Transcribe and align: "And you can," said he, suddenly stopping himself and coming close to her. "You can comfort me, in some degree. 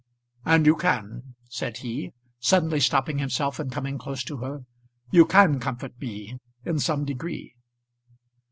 "And 0.45 0.65
you 0.65 0.75
can," 0.77 1.35
said 1.47 1.77
he, 1.77 2.11
suddenly 2.39 2.79
stopping 2.79 3.19
himself 3.19 3.59
and 3.59 3.71
coming 3.71 3.99
close 3.99 4.23
to 4.23 4.37
her. 4.37 4.65
"You 5.11 5.27
can 5.27 5.59
comfort 5.59 5.93
me, 6.01 6.39
in 6.65 6.79
some 6.79 7.05
degree. 7.05 7.53